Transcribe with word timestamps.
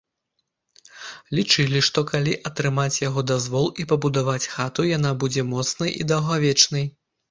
Лічылі, 1.39 1.83
што, 1.89 1.99
калі 2.13 2.33
атрымаць 2.51 3.01
яго 3.07 3.27
дазвол 3.35 3.71
і 3.85 3.89
пабудаваць 3.95 4.45
хату, 4.57 4.91
яна 4.97 5.17
будзе 5.25 5.49
моцнай 5.55 5.99
і 6.01 6.13
даўгавечная. 6.15 6.87